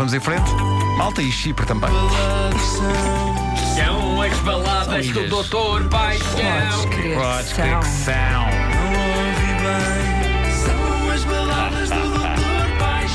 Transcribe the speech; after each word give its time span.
Vamos 0.00 0.14
em 0.14 0.20
frente. 0.20 0.50
Malta 0.96 1.20
e 1.20 1.30
Chipre 1.30 1.66
também. 1.66 1.90
São 3.76 4.22
as 4.22 4.38
baladas 4.38 5.06
do 5.08 5.28
Doutor 5.28 5.86
Paixão. 5.90 6.24
Podes 7.18 7.52
crer 7.52 7.78
que 7.80 7.86
são. 7.86 8.14
São 10.64 11.10
as 11.10 11.22
baladas 11.24 11.90
do 11.90 12.00
Doutor 12.00 12.78
Paixão. 12.78 13.10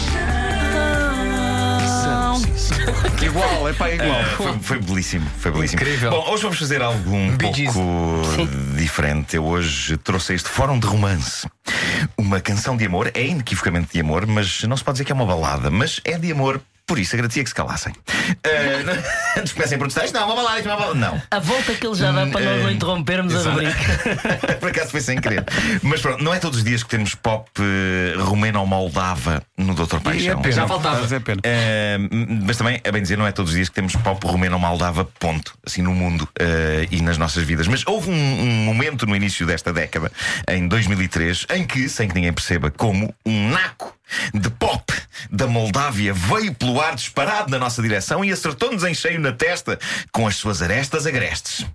Igual, 3.19 3.67
é 3.67 3.73
pá, 3.73 3.89
igual. 3.89 4.21
Uh, 4.21 4.25
foi, 4.37 4.59
foi 4.59 4.79
belíssimo, 4.79 5.27
foi 5.39 5.51
belíssimo. 5.53 5.81
Incrível. 5.81 6.11
Bom, 6.11 6.29
hoje 6.29 6.43
vamos 6.43 6.59
fazer 6.59 6.83
algo 6.83 7.09
um 7.09 7.35
Bee 7.35 7.51
Gees. 7.51 7.73
pouco 7.73 8.47
diferente. 8.77 9.37
Eu 9.37 9.43
hoje 9.43 9.97
trouxe 9.97 10.35
este 10.35 10.49
fórum 10.49 10.77
de 10.77 10.85
romance. 10.85 11.47
Uma 12.15 12.39
canção 12.39 12.77
de 12.77 12.85
amor, 12.85 13.09
é 13.15 13.25
inequivocamente 13.25 13.91
de 13.91 13.99
amor, 14.01 14.27
mas 14.27 14.61
não 14.65 14.77
se 14.77 14.83
pode 14.83 14.97
dizer 14.97 15.05
que 15.05 15.11
é 15.11 15.15
uma 15.15 15.25
balada, 15.25 15.71
mas 15.71 15.99
é 16.03 16.19
de 16.19 16.31
amor. 16.31 16.61
Por 16.87 16.99
isso, 16.99 17.15
agradecia 17.15 17.43
que 17.43 17.49
se 17.49 17.55
calassem. 17.55 17.93
Uh, 17.93 19.39
antes 19.39 19.53
comecem 19.53 19.75
a 19.75 19.79
protestar, 19.79 20.05
isto 20.05 20.13
não 20.13 20.21
é 20.21 20.25
uma 20.25 20.35
balada, 20.35 20.59
isto 20.59 20.95
não 20.95 21.15
é. 21.15 21.23
A 21.31 21.39
volta 21.39 21.73
que 21.73 21.85
ele 21.85 21.95
já 21.95 22.11
dá 22.11 22.27
para 22.27 22.41
nós 22.41 22.61
não 22.61 22.71
interrompermos 22.71 23.35
a 23.35 23.49
rubrica. 23.49 23.75
Por 24.61 24.69
acaso 24.69 24.91
foi 24.91 25.01
sem 25.01 25.19
querer. 25.19 25.43
Mas 25.81 26.01
pronto, 26.01 26.23
não 26.23 26.31
é 26.31 26.37
todos 26.37 26.59
os 26.59 26.63
dias 26.63 26.83
que 26.83 26.89
temos 26.89 27.15
pop 27.15 27.49
uh, 27.59 28.23
romeno 28.23 28.59
ou 28.59 28.67
moldava 28.67 29.41
no 29.57 29.73
Doutor 29.73 29.99
é 29.99 30.03
Paixão. 30.03 30.41
pena. 30.41 30.53
Já 30.53 30.67
faltava. 30.67 31.01
Mas 31.01 31.11
é 31.11 31.19
pena. 31.19 31.41
Uh, 31.41 32.45
mas 32.45 32.57
também, 32.57 32.79
a 32.87 32.91
bem 32.91 33.01
dizer, 33.01 33.17
não 33.17 33.25
é 33.25 33.31
todos 33.31 33.51
os 33.51 33.55
dias 33.55 33.67
que 33.67 33.75
temos 33.75 33.95
pop 33.95 34.23
romeno 34.27 34.53
ou 34.53 34.61
moldava, 34.61 35.05
ponto, 35.19 35.57
assim 35.65 35.81
no 35.81 35.93
mundo 35.93 36.21
uh, 36.21 36.87
e 36.91 37.01
nas 37.01 37.17
nossas 37.17 37.43
vidas. 37.43 37.67
Mas 37.67 37.83
houve 37.87 38.11
um, 38.11 38.13
um 38.13 38.65
momento 38.65 39.07
no 39.07 39.15
início 39.15 39.47
desta 39.47 39.73
década, 39.73 40.11
em 40.47 40.67
2003, 40.67 41.47
em 41.55 41.65
que, 41.65 41.89
sem 41.89 42.07
que 42.07 42.13
ninguém 42.13 42.31
perceba 42.31 42.69
como, 42.69 43.11
um 43.25 43.49
naco 43.49 43.95
de 44.33 44.49
pop 44.51 44.93
da 45.31 45.47
Moldávia 45.47 46.13
veio 46.13 46.53
pelo 46.53 46.79
ar 46.81 46.95
disparado 46.95 47.49
na 47.49 47.57
nossa 47.59 47.81
direção 47.81 48.23
e 48.23 48.31
acertou-nos 48.31 48.83
em 48.83 48.93
cheio 48.93 49.19
na 49.19 49.31
testa 49.31 49.79
com 50.11 50.27
as 50.27 50.35
suas 50.35 50.61
arestas 50.61 51.05
agrestes. 51.05 51.65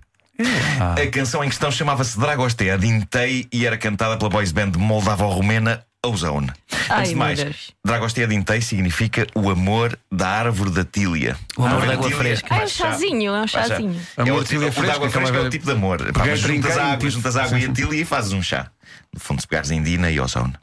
A 0.79 1.07
canção 1.11 1.43
em 1.43 1.49
questão 1.49 1.69
chamava-se 1.71 2.19
Dragostea 2.19 2.77
Dintei 2.77 3.47
e 3.51 3.65
era 3.65 3.77
cantada 3.77 4.17
pela 4.17 4.29
boys 4.29 4.51
band 4.51 4.71
moldavo-romena 4.75 5.83
Ozone. 6.03 6.51
Ai, 6.89 6.99
Antes 7.01 7.09
de 7.09 7.15
mais. 7.15 7.45
Dragostea 7.85 8.27
Dintei 8.27 8.59
significa 8.59 9.27
o 9.35 9.51
amor 9.51 9.97
da 10.11 10.27
árvore 10.27 10.71
da 10.71 10.83
tília. 10.83 11.37
O 11.55 11.63
amor 11.63 11.85
da 11.85 11.93
água 11.93 12.09
fresca. 12.09 12.47
Ah, 12.55 12.61
é 12.61 12.63
um 12.63 12.67
chazinho, 12.67 13.35
é 13.35 13.41
um 13.41 13.47
chazinho. 13.47 14.01
É 14.17 14.23
o 14.23 14.43
tília 14.43 14.69
tipo, 14.71 14.81
o 14.81 14.85
da 14.87 14.93
água 14.95 15.09
fresca, 15.11 15.27
fresca 15.27 15.37
é 15.37 15.47
o 15.47 15.49
tipo 15.51 15.65
de 15.65 15.71
amor. 15.71 15.99
Juntas 16.35 16.77
água, 16.77 16.97
tipo- 16.97 17.09
juntas 17.11 17.35
água 17.37 17.59
e 17.59 17.65
a 17.65 17.71
tília 17.71 18.01
e 18.01 18.05
fazes 18.05 18.31
um 18.33 18.41
chá. 18.41 18.71
No 19.13 19.19
fundo, 19.19 19.41
se 19.41 19.47
pegares 19.47 19.69
em 19.69 19.83
Dina 19.83 20.09
e 20.09 20.19
Ozone. 20.19 20.53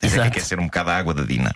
Tens 0.00 0.14
é 0.14 0.22
que 0.22 0.26
aquecer 0.26 0.58
um 0.58 0.64
bocado 0.64 0.90
a 0.90 0.96
água 0.96 1.14
da 1.14 1.22
Dina. 1.22 1.54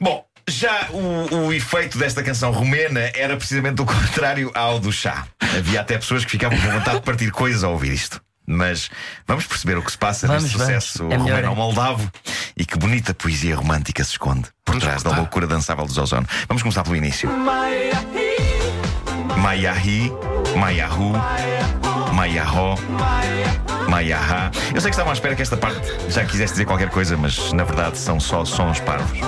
Bom, 0.00 0.24
já 0.48 0.88
o, 0.90 1.46
o 1.46 1.52
efeito 1.52 1.98
desta 1.98 2.22
canção 2.22 2.50
romena 2.52 3.10
era 3.14 3.36
precisamente 3.36 3.82
o 3.82 3.84
contrário 3.86 4.50
ao 4.54 4.78
do 4.78 4.92
chá. 4.92 5.26
Havia 5.56 5.80
até 5.80 5.98
pessoas 5.98 6.24
que 6.24 6.30
ficavam 6.30 6.58
com 6.58 6.70
vontade 6.70 6.98
de 6.98 7.04
partir 7.04 7.30
coisas 7.30 7.62
ao 7.62 7.72
ouvir 7.72 7.92
isto. 7.92 8.20
Mas 8.50 8.88
vamos 9.26 9.46
perceber 9.46 9.76
o 9.76 9.82
que 9.82 9.92
se 9.92 9.98
passa 9.98 10.26
Vamos, 10.26 10.44
neste 10.44 10.56
vamos. 10.56 10.74
sucesso 10.74 11.02
É 11.04 11.18
melhor, 11.18 11.36
romeno 11.36 11.54
moldavo 11.54 12.10
e 12.56 12.64
que 12.64 12.78
bonita 12.78 13.12
poesia 13.12 13.54
romântica 13.54 14.02
se 14.02 14.12
esconde 14.12 14.48
por 14.64 14.80
trás 14.80 15.02
da 15.02 15.14
loucura 15.14 15.46
dançável 15.46 15.84
dos 15.84 15.98
Ozone. 15.98 16.26
Vamos 16.48 16.62
começar 16.62 16.82
pelo 16.82 16.96
início. 16.96 17.28
Mayahi, 19.36 20.10
Mayahu, 20.56 21.12
Mayahó, 22.18 22.74
Mayaha. 23.88 24.50
Eu 24.74 24.80
sei 24.80 24.90
que 24.90 24.96
estavam 24.96 25.10
à 25.10 25.14
espera 25.14 25.36
que 25.36 25.42
esta 25.42 25.56
parte 25.56 25.80
já 26.08 26.24
quisesse 26.24 26.54
dizer 26.54 26.64
qualquer 26.64 26.90
coisa, 26.90 27.16
mas 27.16 27.52
na 27.52 27.62
verdade 27.62 27.96
são 27.96 28.18
só 28.18 28.44
sons 28.44 28.80
parvos. 28.80 29.20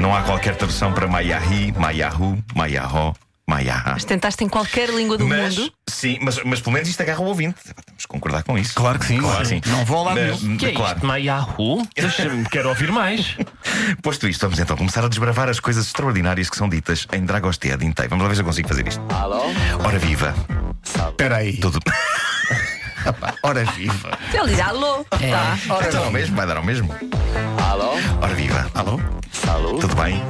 Não 0.00 0.12
há 0.12 0.22
qualquer 0.22 0.56
tradução 0.56 0.92
para 0.92 1.06
Mayahi, 1.06 1.70
Mayahu, 1.78 2.42
Mayahó, 2.52 3.14
Mayaha. 3.46 3.92
Mas 3.92 4.04
tentaste 4.04 4.42
em 4.42 4.48
qualquer 4.48 4.88
língua 4.88 5.16
do 5.16 5.24
Mas, 5.24 5.56
mundo. 5.56 5.72
sim, 5.88 6.18
mas, 6.20 6.42
mas 6.42 6.60
pelo 6.60 6.72
menos 6.72 6.88
isto 6.88 7.00
agarra 7.00 7.20
o 7.20 7.26
ouvinte. 7.26 7.58
Temos 7.62 8.02
que 8.02 8.08
concordar 8.08 8.42
com 8.42 8.58
isso. 8.58 8.74
Claro 8.74 8.98
que 8.98 9.06
sim. 9.06 9.18
Claro 9.20 9.42
que 9.42 9.46
sim. 9.46 9.60
Não 9.66 9.84
vou 9.84 10.02
lá 10.02 10.16
Mas, 10.16 10.42
nenhum. 10.42 10.56
Que 10.56 10.66
é 10.66 10.72
claro. 10.72 10.96
isto? 10.96 11.06
Deixa-me, 11.94 12.44
quero 12.48 12.70
ouvir 12.70 12.90
mais. 12.90 13.36
Posto 14.02 14.26
isto, 14.26 14.40
vamos 14.40 14.58
então 14.58 14.76
começar 14.76 15.04
a 15.04 15.08
desbravar 15.08 15.48
as 15.48 15.60
coisas 15.60 15.86
extraordinárias 15.86 16.50
que 16.50 16.56
são 16.56 16.68
ditas 16.68 17.06
em 17.12 17.24
Dragostea 17.24 17.76
de 17.76 17.86
Intei. 17.86 18.08
Vamos 18.08 18.24
lá 18.24 18.28
ver 18.28 18.34
se 18.34 18.40
eu 18.40 18.46
consigo 18.46 18.66
fazer 18.66 18.88
isto. 18.88 19.00
Ora 19.84 19.98
viva, 19.98 20.34
Espera 21.14 21.36
aí. 21.36 21.56
tudo. 21.58 21.78
Ora 23.44 23.64
viva. 23.66 24.18
Ele 24.32 24.48
diz 24.48 24.60
alô. 24.60 25.06
É. 25.20 25.30
Tá. 25.30 25.58
Vai 25.68 25.92
dar 25.92 25.98
ao 25.98 26.10
mesmo, 26.10 26.36
vai 26.36 26.46
dar 26.46 26.56
ao 26.56 26.64
mesmo. 26.64 26.94
Ora 28.20 28.34
viva, 28.34 28.66
Alô? 28.74 28.98
tudo 29.78 29.94
bem? 29.94 30.20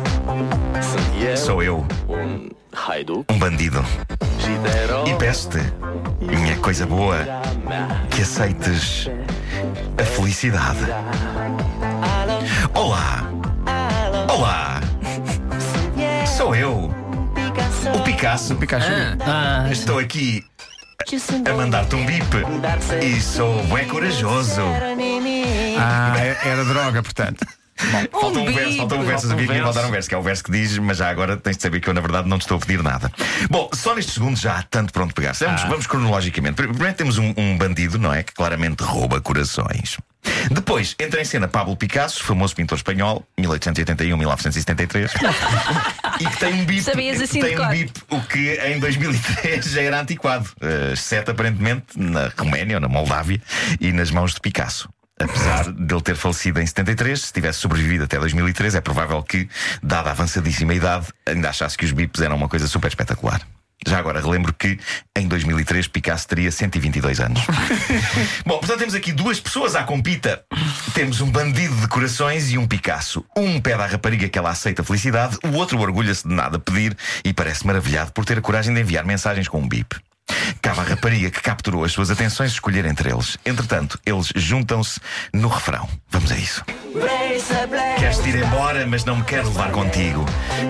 Sou 1.37 1.63
eu, 1.63 1.87
um 3.31 3.39
bandido. 3.39 3.83
E 5.07 5.15
peço-te, 5.19 5.59
minha 6.21 6.57
coisa 6.59 6.85
boa, 6.87 7.17
que 8.11 8.23
aceites 8.23 9.09
a 9.99 10.05
felicidade. 10.05 10.87
Olá! 12.75 13.25
Olá! 14.29 14.81
Sou 16.27 16.55
eu, 16.55 16.91
o 17.95 18.01
Picasso. 18.03 18.57
Pikachu. 18.57 18.91
Ah, 19.25 19.69
Estou 19.71 19.99
aqui 19.99 20.45
a 21.49 21.53
mandar-te 21.55 21.95
um 21.95 22.05
bip 22.05 22.27
e 23.03 23.21
sou 23.21 23.63
bem 23.65 23.87
corajoso. 23.87 24.61
Ah, 25.79 26.15
é- 26.19 26.49
era 26.49 26.65
droga, 26.65 27.03
portanto. 27.03 27.47
Falta 28.11 28.39
um 28.39 28.45
bip. 28.45 28.53
verso, 28.59 28.77
falta 28.77 28.95
um 28.95 29.05
verso. 29.05 29.29
Sabia 29.29 29.47
que 29.47 29.53
ia 29.53 29.63
faltar 29.63 29.85
um 29.87 29.91
verso, 29.91 30.09
que 30.09 30.15
é 30.15 30.19
o 30.19 30.23
verso 30.23 30.45
que 30.45 30.53
diz, 30.53 30.79
mas 30.79 30.99
já 30.99 31.09
agora 31.09 31.37
tens 31.37 31.57
de 31.57 31.63
saber 31.63 31.81
que 31.81 31.89
eu, 31.89 31.95
na 31.95 32.01
verdade, 32.01 32.29
não 32.29 32.39
te 32.39 32.43
estou 32.43 32.57
a 32.57 32.61
pedir 32.61 32.83
nada. 32.83 33.11
Bom, 33.51 33.69
só 33.73 33.95
nestes 33.95 34.15
segundos 34.15 34.41
já 34.41 34.59
há 34.59 34.63
tanto 34.63 34.93
pronto 34.93 35.15
pegar. 35.15 35.33
Vamos, 35.35 35.63
vamos 35.63 35.87
cronologicamente. 35.87 36.55
Primeiro 36.55 36.95
temos 36.95 37.19
um, 37.19 37.35
um 37.37 37.59
bandido, 37.59 37.99
não 37.99 38.13
é? 38.13 38.23
Que 38.23 38.33
claramente 38.33 38.83
rouba 38.83 39.21
corações. 39.21 39.99
Depois 40.51 40.95
entra 40.99 41.21
em 41.21 41.25
cena 41.25 41.47
Pablo 41.47 41.77
Picasso, 41.77 42.25
famoso 42.25 42.55
pintor 42.57 42.79
espanhol, 42.79 43.27
1881-1973, 43.39 45.11
e 46.21 46.27
que 46.27 46.37
tem 46.39 46.55
um 46.55 46.65
bip. 46.65 46.83
Sabias 46.83 47.21
assim 47.21 47.41
tem 47.41 47.61
um 47.61 47.69
bip, 47.69 47.93
o 48.11 48.21
que 48.23 48.55
em 48.55 48.79
2003 48.79 49.65
já 49.67 49.83
era 49.83 50.01
antiquado. 50.01 50.49
Exceto 50.93 51.31
aparentemente 51.31 51.87
na 51.97 52.31
Roménia 52.39 52.77
ou 52.77 52.81
na 52.81 52.89
Moldávia 52.89 53.41
e 53.81 53.93
nas 53.93 54.11
mãos 54.11 54.33
de 54.35 54.41
Picasso. 54.41 54.89
Apesar 55.21 55.73
de 55.73 55.95
ele 55.95 56.03
ter 56.03 56.17
falecido 56.17 56.61
em 56.61 56.67
73, 56.67 57.21
se 57.21 57.33
tivesse 57.33 57.61
sobrevivido 57.61 58.05
até 58.05 58.19
2003, 58.19 58.75
é 58.75 58.81
provável 58.81 59.23
que, 59.23 59.49
dada 59.83 60.09
a 60.09 60.13
avançadíssima 60.13 60.75
idade, 60.75 61.07
ainda 61.25 61.51
achasse 61.51 61.79
que 61.79 61.85
os 61.85 61.93
bips 61.93 62.21
eram 62.21 62.37
uma 62.37 62.49
coisa 62.49 62.67
super 62.67 62.89
espetacular. 62.89 63.41
Já 63.87 63.99
agora 63.99 64.21
relembro 64.21 64.53
que 64.53 64.79
em 65.17 65.29
2003 65.29 65.89
Picasso 65.89 66.27
teria 66.27 66.51
122 66.51 67.21
anos. 67.21 67.41
Bom, 68.47 68.59
portanto 68.59 68.79
temos 68.79 68.95
aqui 68.95 69.13
duas 69.13 69.39
pessoas 69.39 69.75
à 69.75 69.83
compita. 69.83 70.43
Temos 70.95 71.21
um 71.21 71.31
bandido 71.31 71.75
de 71.77 71.89
corações 71.89 72.51
e 72.51 72.57
um 72.57 72.67
Picasso. 72.67 73.25
Um 73.37 73.61
pede 73.61 73.83
à 73.83 73.87
rapariga 73.87 74.29
que 74.29 74.39
ela 74.39 74.51
aceita 74.51 74.83
a 74.83 74.85
felicidade, 74.85 75.37
o 75.45 75.53
outro 75.53 75.79
orgulha-se 75.79 76.27
de 76.27 76.35
nada 76.35 76.59
pedir 76.59 76.97
e 77.25 77.33
parece 77.33 77.67
maravilhado 77.67 78.11
por 78.13 78.25
ter 78.25 78.39
a 78.39 78.41
coragem 78.41 78.73
de 78.73 78.81
enviar 78.81 79.05
mensagens 79.05 79.49
com 79.49 79.61
um 79.61 79.69
bip. 79.69 79.97
Cabe 80.63 80.81
à 80.81 80.83
rapariga 80.83 81.31
que 81.31 81.43
capturou 81.43 81.85
as 81.85 81.93
suas 81.93 82.11
atenções 82.11 82.53
escolher 82.53 82.85
entre 82.87 83.11
eles. 83.11 83.37
Entretanto, 83.45 83.99
eles 84.05 84.33
juntam-se 84.35 85.01
no 85.33 85.49
refrão. 85.49 85.89
Vamos 86.11 86.33
a 86.33 86.37
isso. 86.37 86.65
Queres-te 86.95 88.29
ir 88.29 88.37
embora, 88.37 88.87
mas 88.87 89.05
não 89.05 89.17
me 89.17 89.25
queres 89.25 89.49
levar 89.49 89.73
contigo. 89.73 90.25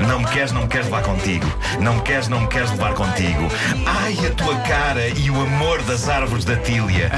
Não 0.09 0.21
me 0.21 0.25
queres, 0.27 0.53
não 0.53 0.63
me 0.63 0.69
queres 0.69 0.87
levar 0.87 1.03
contigo. 1.03 1.47
Não 1.81 1.97
me 1.97 2.01
queres, 2.01 2.29
não 2.29 2.41
me 2.41 2.47
queres 2.49 2.71
levar 2.71 2.95
contigo. 2.95 3.47
Ai, 3.85 4.17
a 4.27 4.31
tua 4.31 4.57
cara 4.61 5.07
e 5.09 5.31
o 5.31 5.39
amor 5.43 5.83
das 5.83 6.09
árvores 6.09 6.47
da 6.47 6.57
Tília. 6.57 7.11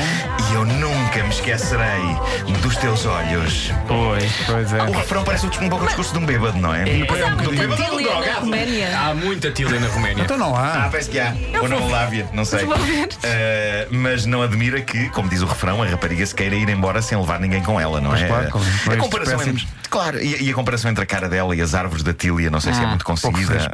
E 0.51 0.55
eu 0.55 0.65
nunca 0.65 1.23
me 1.23 1.29
esquecerei 1.29 2.17
dos 2.63 2.77
teus 2.79 3.07
olhos. 3.07 3.71
Pois. 3.87 4.33
Pois 4.45 4.73
é. 4.73 4.83
O 4.83 4.91
refrão 4.93 5.23
parece 5.23 5.47
um 5.47 5.69
pouco 5.69 5.85
o 5.85 5.87
discurso 5.87 6.13
de 6.13 6.19
um 6.19 6.27
bêbado, 6.27 6.59
não 6.59 6.75
é? 6.75 6.85
Mas 7.09 7.23
há 7.23 7.29
Do 7.29 7.45
muita 7.45 7.51
bêbado 7.63 7.83
ou 7.85 7.89
do 7.91 7.97
tília 7.99 8.11
na 8.13 8.21
drogado? 8.21 8.41
Roménia. 8.41 8.99
Há 8.99 9.15
muita 9.15 9.51
tilha 9.53 9.79
na 9.81 9.87
Roménia. 9.87 10.25
Então 10.25 10.37
não 10.37 10.57
Ah, 10.57 10.87
há. 10.87 10.89
parece 10.89 11.11
que 11.11 11.21
há. 11.21 11.33
Ou 11.63 11.69
na 11.69 11.77
Moldávia, 11.77 12.29
não 12.33 12.45
sei. 12.45 12.65
Uh, 12.65 12.69
mas 13.91 14.27
não 14.27 14.43
admira 14.43 14.81
que, 14.81 15.09
como 15.11 15.29
diz 15.29 15.43
o 15.43 15.47
refrão, 15.47 15.81
a 15.81 15.87
rapariga 15.87 16.27
se 16.27 16.35
queira 16.35 16.57
ir 16.57 16.69
embora 16.69 17.01
sem 17.01 17.17
levar 17.17 17.39
ninguém 17.39 17.63
com 17.63 17.81
ela, 17.81 18.01
não 18.01 18.11
Pois 18.11 18.23
é? 18.23 18.27
claro, 18.27 18.51
a 18.97 19.03
comparação 19.03 19.39
péssimos. 19.39 19.63
entre, 19.63 19.75
Claro, 19.97 20.21
e, 20.23 20.43
e 20.45 20.51
a 20.51 20.55
comparação 20.55 20.91
entre 20.91 21.03
a 21.03 21.07
cara 21.07 21.27
dela 21.27 21.57
e 21.57 21.61
as 21.63 21.75
árvores 21.75 22.03
da 22.03 22.13
Tília, 22.13 22.51
não 22.51 22.61
sei 22.61 22.75
se 22.75 22.83
é 22.83 22.87
muito 22.87 23.05
conseguida. 23.05 23.71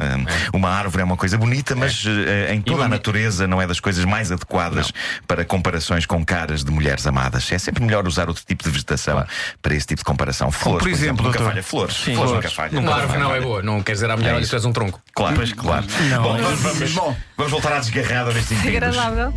Um, 0.53 0.57
uma 0.57 0.69
árvore 0.69 1.01
é 1.01 1.05
uma 1.05 1.17
coisa 1.17 1.37
bonita, 1.37 1.75
mas 1.75 2.05
uh, 2.05 2.09
em 2.53 2.61
toda 2.61 2.79
uma- 2.79 2.85
a 2.85 2.87
natureza 2.87 3.45
não 3.45 3.61
é 3.61 3.67
das 3.67 3.79
coisas 3.81 4.05
mais 4.05 4.31
adequadas 4.31 4.91
para 5.27 5.43
comparações 5.43 6.05
com 6.05 6.23
caras 6.25 6.63
de 6.63 6.71
mulheres 6.71 7.05
amadas. 7.05 7.51
É 7.51 7.57
sempre 7.57 7.83
melhor 7.83 8.07
usar 8.07 8.29
outro 8.29 8.43
tipo 8.45 8.63
de 8.63 8.69
vegetação 8.69 9.25
para 9.61 9.75
esse 9.75 9.85
tipo 9.87 9.99
de 9.99 10.05
comparação. 10.05 10.49
Flores, 10.49 10.83
por 10.83 10.89
exemplo, 10.89 11.25
nunca 11.25 11.37
doutor. 11.37 11.51
falha. 11.53 11.63
Flores, 11.63 11.95
Sim, 11.95 12.15
flores 12.15 12.31
flores. 12.31 12.33
nunca 12.35 12.49
falha. 12.49 12.71
Uma 12.71 12.81
Nunca 12.81 12.95
árvore 13.01 13.19
não 13.19 13.35
é 13.35 13.41
boa. 13.41 13.61
Não 13.61 13.81
quer 13.83 13.91
dizer 13.91 14.09
à 14.09 14.15
mulher, 14.15 14.29
É 14.31 14.35
olha, 14.35 14.43
isso. 14.43 14.55
és 14.55 14.63
um 14.65 14.71
tronco. 14.71 15.01
Claro, 15.13 15.55
claro. 15.57 15.85
Não, 16.09 16.23
Bom, 16.23 16.37
é 16.37 16.41
vamos, 16.41 16.91
Bom. 16.95 17.15
vamos 17.37 17.51
voltar 17.51 17.73
à 17.73 17.79
desgarrada 17.79 18.31
destes 18.31 18.51
indivíduos. 18.57 18.97
Agradável. 18.97 19.33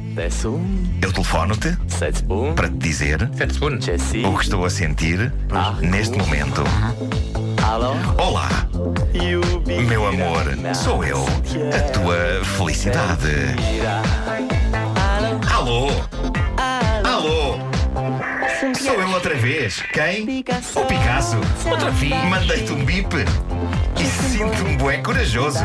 Eu 1.03 1.13
telefono-te 1.13 1.77
para 2.55 2.69
te 2.69 2.75
dizer 2.77 3.29
o 4.25 4.37
que 4.39 4.45
estou 4.45 4.65
a 4.65 4.71
sentir 4.71 5.33
neste 5.81 6.17
momento. 6.17 6.63
Olá, 8.19 8.49
Meu 9.89 10.07
amor, 10.07 10.75
sou 10.75 11.05
eu, 11.05 11.25
a 11.25 11.91
tua 11.91 12.45
felicidade. 12.57 13.57
Alô? 15.55 15.89
Alô? 17.05 17.59
Sou 18.79 18.95
eu 18.95 19.09
outra 19.11 19.35
vez. 19.35 19.83
Quem? 19.93 20.23
O 20.23 20.85
Picasso. 20.85 21.37
Outra 21.71 21.91
vez. 21.91 22.25
Mandei-te 22.25 22.73
um 22.73 22.85
bip 22.85 23.09
e 23.99 24.05
sinto-me 24.05 24.76
bué 24.87 24.99
corajoso. 24.99 25.59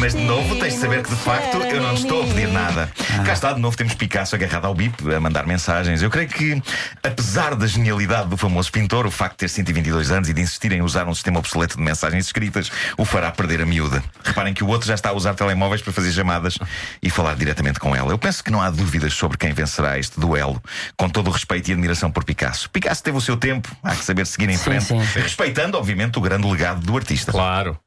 Mas 0.00 0.14
de 0.14 0.22
novo 0.22 0.56
tens 0.56 0.74
de 0.74 0.80
saber 0.80 1.00
que 1.00 1.08
de 1.08 1.14
facto 1.14 1.58
eu 1.58 1.80
não 1.80 1.94
estou 1.94 2.24
a 2.24 2.26
pedir 2.26 2.48
nada. 2.48 2.90
Cá 3.24 3.32
está, 3.32 3.52
de 3.52 3.60
novo 3.60 3.76
temos 3.76 3.94
Picasso 3.94 4.34
agarrado 4.34 4.64
ao 4.64 4.74
bip, 4.74 5.14
a 5.14 5.20
mandar 5.20 5.46
mensagens. 5.46 6.02
Eu 6.02 6.10
creio 6.10 6.28
que, 6.28 6.60
apesar 7.00 7.54
da 7.54 7.68
genialidade 7.68 8.28
do 8.28 8.36
famoso 8.36 8.72
pintor, 8.72 9.06
o 9.06 9.12
facto 9.12 9.34
de 9.34 9.38
ter 9.38 9.48
122 9.48 10.10
anos 10.10 10.28
e 10.28 10.34
de 10.34 10.40
insistir 10.40 10.72
em 10.72 10.82
usar 10.82 11.06
um 11.06 11.14
sistema 11.14 11.38
obsoleto 11.38 11.76
de 11.76 11.84
mensagens 11.84 12.26
escritas 12.26 12.68
o 12.98 13.04
fará 13.04 13.30
perder 13.30 13.60
a 13.60 13.66
miúda. 13.66 14.02
Reparem 14.24 14.52
que 14.52 14.64
o 14.64 14.66
outro 14.66 14.88
já 14.88 14.94
está 14.94 15.10
a 15.10 15.12
usar 15.12 15.34
telemóveis 15.34 15.80
para 15.80 15.92
fazer 15.92 16.10
chamadas 16.10 16.58
e 17.00 17.08
falar 17.08 17.36
diretamente 17.36 17.78
com 17.78 17.94
ela. 17.94 18.10
Eu 18.10 18.18
penso 18.18 18.42
que 18.42 18.50
não 18.50 18.60
há 18.60 18.70
dúvidas 18.70 19.14
sobre 19.14 19.38
quem 19.38 19.52
vencerá 19.52 20.00
este 20.00 20.18
duelo, 20.18 20.60
com 20.96 21.08
todo 21.08 21.28
o 21.28 21.30
respeito 21.30 21.68
e 21.68 21.72
admiração 21.72 22.10
por 22.10 22.24
Picasso. 22.24 22.68
Picasso 22.70 23.04
teve 23.04 23.16
o 23.16 23.20
seu 23.20 23.36
tempo, 23.36 23.70
há 23.84 23.94
que 23.94 24.04
saber 24.04 24.26
seguir 24.26 24.48
em 24.48 24.56
Sim, 24.56 24.64
frente, 24.64 24.84
sim. 24.86 24.98
respeitando, 25.14 25.78
obviamente, 25.78 26.18
o 26.18 26.20
grande 26.20 26.50
legado 26.50 26.84
do 26.84 26.96
artista. 26.96 27.30
Claro. 27.30 27.78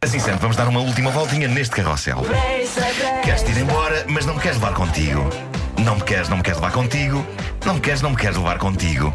Assim 0.00 0.20
sendo, 0.20 0.38
vamos 0.38 0.56
dar 0.56 0.68
uma 0.68 0.80
última 0.80 1.10
voltinha 1.10 1.48
neste 1.48 1.74
carrossel. 1.74 2.22
Queres 3.24 3.42
ir 3.42 3.58
embora, 3.58 4.06
mas 4.08 4.24
não 4.24 4.34
me 4.34 4.40
queres 4.40 4.56
levar 4.58 4.72
contigo. 4.74 5.28
Não 5.78 5.96
me 5.96 6.02
queres, 6.02 6.28
não 6.28 6.36
me 6.36 6.42
queres 6.42 6.60
levar 6.60 6.72
contigo. 6.72 7.26
Não 7.64 7.74
me 7.74 7.80
queres, 7.80 8.00
não 8.00 8.10
me 8.10 8.16
queres 8.16 8.36
levar 8.36 8.58
contigo. 8.58 9.12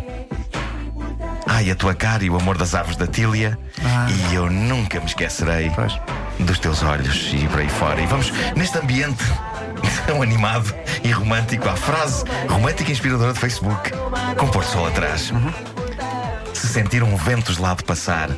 Ai, 1.48 1.72
a 1.72 1.76
tua 1.76 1.96
cara 1.96 2.24
e 2.24 2.30
o 2.30 2.36
amor 2.36 2.58
das 2.58 2.76
árvores 2.76 2.98
da 2.98 3.08
Tília. 3.08 3.58
E 4.32 4.36
eu 4.36 4.50
nunca 4.50 5.00
me 5.00 5.06
esquecerei 5.06 5.72
Pois. 5.74 5.98
dos 6.40 6.60
teus 6.60 6.84
olhos 6.84 7.32
e 7.34 7.48
por 7.48 7.60
aí 7.60 7.70
fora. 7.70 8.02
E 8.02 8.06
vamos 8.06 8.32
neste 8.56 8.78
ambiente 8.78 9.24
tão 10.06 10.22
animado 10.22 10.74
e 11.04 11.12
romântico 11.12 11.70
à 11.70 11.76
frase 11.76 12.26
romântica 12.50 12.90
e 12.90 12.94
inspiradora 12.94 13.32
de 13.34 13.40
Facebook, 13.40 13.92
com 14.38 14.48
Porto 14.48 14.68
Sol 14.68 14.88
atrás. 14.88 15.32
Se 16.54 16.68
sentir 16.68 17.04
um 17.04 17.16
vento 17.16 17.54
gelado 17.54 17.84
passar, 17.86 18.30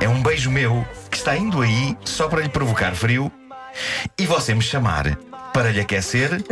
é 0.00 0.08
um 0.08 0.22
beijo 0.22 0.50
meu 0.50 0.84
está 1.22 1.36
indo 1.36 1.62
aí 1.62 1.96
só 2.04 2.26
para 2.28 2.40
lhe 2.42 2.48
provocar 2.48 2.94
frio 2.96 3.30
e 4.18 4.26
você 4.26 4.52
me 4.54 4.60
chamar 4.62 5.16
para 5.54 5.70
lhe 5.70 5.80
aquecer. 5.80 6.42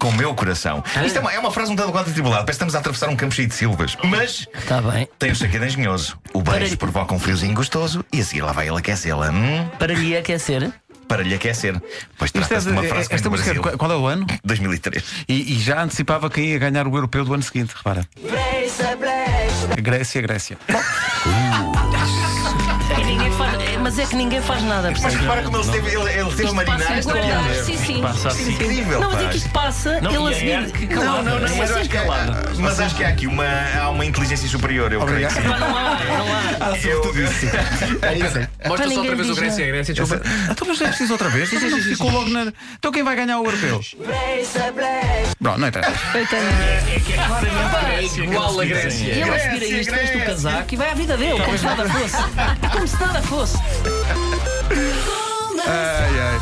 Com 0.00 0.10
o 0.10 0.12
meu 0.12 0.32
coração. 0.32 0.80
Isto 1.04 1.16
é 1.18 1.20
uma, 1.20 1.32
é 1.32 1.38
uma 1.40 1.50
frase 1.50 1.72
um 1.72 1.74
tanto 1.76 1.90
quanto 1.90 2.08
atribulada. 2.08 2.42
Parece 2.44 2.50
que 2.60 2.64
estamos 2.64 2.76
a 2.76 2.78
atravessar 2.78 3.08
um 3.08 3.16
campo 3.16 3.34
cheio 3.34 3.48
de 3.48 3.54
silvas. 3.54 3.96
Mas 4.04 4.46
Está 4.54 4.80
Tá 4.80 4.90
bem. 4.92 5.08
tem 5.18 5.32
o 5.32 5.34
segredo 5.34 5.66
engenhoso. 5.66 6.16
O 6.32 6.40
Para- 6.40 6.60
beijo 6.60 6.76
provoca 6.76 7.12
um 7.12 7.18
friozinho 7.18 7.52
gostoso 7.52 8.04
e 8.12 8.20
a 8.20 8.24
seguir 8.24 8.42
lá 8.42 8.52
vai 8.52 8.68
ele 8.68 8.78
aquecê-la. 8.78 9.28
Hum, 9.30 9.68
Para 9.76 9.94
lhe 9.94 10.16
aquecer. 10.16 10.72
para 11.08 11.24
lhe 11.24 11.34
aquecer. 11.34 11.82
Pois 12.16 12.30
é 12.30 12.38
trata-se 12.38 12.66
de 12.68 12.72
uma 12.74 12.84
frase 12.84 13.08
que 13.08 13.08
vem 13.08 13.16
esta 13.16 13.28
música, 13.28 13.52
Brasil. 13.60 13.76
qual 13.78 13.90
é 13.90 13.96
o 13.96 14.06
ano? 14.06 14.24
2003. 14.44 15.02
E, 15.28 15.54
e 15.54 15.58
já 15.58 15.82
antecipava 15.82 16.30
quem 16.30 16.44
ia 16.50 16.58
ganhar 16.60 16.86
o 16.86 16.94
europeu 16.96 17.24
do 17.24 17.34
ano 17.34 17.42
seguinte, 17.42 17.74
repara. 17.76 18.06
Grécia, 19.82 20.22
Grécia. 20.22 20.56
Ninguém 20.66 20.74
faz, 20.74 21.74
é, 21.74 21.77
mas 23.88 23.98
é 23.98 24.04
que 24.04 24.16
ninguém 24.16 24.42
faz 24.42 24.62
nada, 24.64 24.90
Mas 24.90 25.00
percebes? 25.00 25.20
repara 25.24 25.42
como 25.44 25.56
ele 25.56 25.64
esteve, 25.64 25.88
ele, 25.88 26.10
ele 26.10 26.48
a 26.48 26.52
marinar 26.52 26.98
esta 26.98 27.12
piada. 27.14 27.64
Sim, 27.64 27.76
sim. 27.78 28.02
Passa 28.02 28.28
assim. 28.28 28.52
Incrível, 28.52 29.00
Não, 29.00 29.10
mas 29.10 29.20
é 29.20 29.24
pá. 29.24 29.30
que 29.30 29.36
isto 29.38 29.48
passa, 29.48 30.00
Não, 30.02 30.10
ele 30.10 30.18
a 30.18 30.30
e 30.30 30.34
seguir. 30.34 30.50
é 30.50 30.62
que 30.70 30.94
Não, 30.94 31.02
calado, 31.02 31.22
não, 31.22 31.38
não, 31.38 31.46
é 31.46 31.50
mas, 31.56 31.56
eu 31.56 31.62
assim 31.64 31.74
acho 31.80 31.88
que, 31.88 31.96
calado. 31.96 32.50
mas 32.60 32.80
acho 32.80 32.94
que 32.96 33.04
há 33.04 33.08
aqui 33.08 33.26
uma, 33.26 33.46
há 33.80 33.88
uma 33.88 34.04
inteligência 34.04 34.46
superior, 34.46 34.92
eu 34.92 35.00
creio 35.06 35.26
que 35.26 35.34
sim. 35.34 35.40
Não 35.40 35.54
há, 35.54 35.58
não 35.60 36.68
há. 36.68 36.78
Eu, 36.84 36.98
Mostra 38.68 38.88
só 38.90 38.96
outra 38.96 39.14
ninguém 39.14 39.14
vez 39.14 39.20
o 39.20 39.32
diz 39.32 39.38
Grécia, 39.38 39.66
Grécia, 39.66 39.94
desculpa. 39.94 40.28
Então, 40.50 40.68
mas 40.68 40.80
é 40.82 40.88
preciso 40.88 41.12
outra 41.14 41.28
vez? 41.30 41.50
Então, 41.52 41.70
não 41.70 41.78
ficou 41.80 42.10
logo 42.10 42.28
na... 42.28 42.52
então 42.78 42.92
quem 42.92 43.02
vai 43.02 43.16
ganhar 43.16 43.40
o 43.40 43.44
europeu? 43.46 43.80
Pronto, 45.40 45.58
não 45.60 45.68
interessa. 45.68 45.98
É 47.96 48.24
igual 48.24 48.60
a 48.60 48.64
Grécia. 48.66 49.04
E 49.14 49.20
ele 49.22 49.30
a 49.30 49.38
seguir 49.38 49.62
a 49.62 49.78
isto, 49.80 49.94
veste 49.94 50.16
o 50.18 50.24
casaco 50.26 50.74
e 50.74 50.76
vai 50.76 50.90
à 50.90 50.94
vida 50.94 51.16
dele, 51.16 51.40
como 51.42 51.56
se 51.58 51.64
nada 51.64 51.88
fosse. 51.88 52.16
Como 52.72 52.86
se 52.88 53.00
nada 53.00 53.22
fosse. 53.22 53.56
Ai, 55.66 56.18
ai. 56.20 56.37